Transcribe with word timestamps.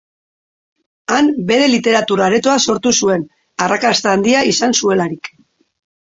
Han 1.15 1.27
bere 1.49 1.67
literatur 1.73 2.23
aretoa 2.27 2.55
sortu 2.63 2.93
zuen, 3.03 3.25
arrakasta 3.65 4.15
handia 4.17 4.41
izan 4.53 4.73
zuelarik. 4.79 5.31